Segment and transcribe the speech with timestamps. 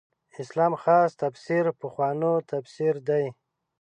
[0.41, 3.25] اسلام خاص تفسیر پخوانو تفسیر دی.